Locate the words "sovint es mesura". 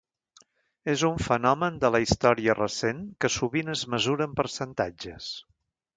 3.35-4.29